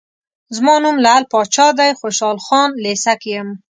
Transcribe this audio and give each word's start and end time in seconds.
زما 0.55 0.75
نوم 0.83 0.97
لعل 1.05 1.23
پاچا 1.31 1.67
دی، 1.79 1.91
خوشحال 2.01 2.37
خان 2.45 2.69
لېسه 2.83 3.13
کې 3.21 3.29
یم. 3.35 3.49